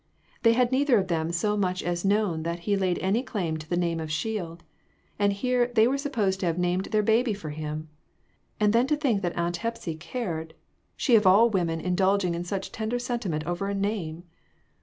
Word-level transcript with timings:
They 0.41 0.53
had 0.53 0.71
neither 0.71 0.97
of 0.97 1.09
them 1.09 1.31
so 1.31 1.55
much 1.55 1.83
as 1.83 2.03
\ 2.05 2.05
known 2.05 2.41
that 2.41 2.61
he 2.61 2.75
laid 2.75 2.97
any 2.97 3.21
claim 3.21 3.57
to 3.57 3.69
the 3.69 3.77
name 3.77 3.99
of' 3.99 4.11
Shield; 4.11 4.63
and 5.19 5.31
here 5.31 5.67
they 5.75 5.87
were 5.87 5.99
supposed 5.99 6.39
to 6.39 6.47
have 6.47 6.57
named 6.57 6.85
their 6.85 7.03
baby 7.03 7.35
for 7.35 7.51
him! 7.51 7.87
And 8.59 8.73
then 8.73 8.87
to 8.87 8.95
think 8.95 9.21
that 9.21 9.37
Aunt 9.37 9.57
Hepsy 9.57 9.93
cared! 9.93 10.55
She 10.97 11.15
of 11.15 11.27
all 11.27 11.51
women 11.51 11.79
indulging 11.79 12.33
in 12.33 12.43
such 12.43 12.71
tender 12.71 12.97
sentiment 12.97 13.45
over 13.45 13.67
a 13.67 13.75
name 13.75 14.23